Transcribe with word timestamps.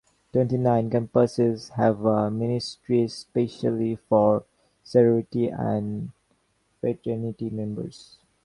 Twenty-nine 0.33 0.89
campuses 0.89 1.69
have 1.73 2.03
a 2.05 2.31
ministry 2.31 3.07
specifically 3.07 3.97
for 4.09 4.43
sorority 4.83 5.49
and 5.49 6.09
fraternity 6.79 7.51
members. 7.51 8.17